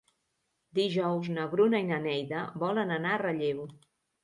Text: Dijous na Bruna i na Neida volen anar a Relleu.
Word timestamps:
Dijous 0.79 1.29
na 1.35 1.45
Bruna 1.51 1.83
i 1.85 1.87
na 1.93 2.01
Neida 2.07 2.41
volen 2.65 2.97
anar 2.99 3.15
a 3.19 3.23
Relleu. 3.27 3.65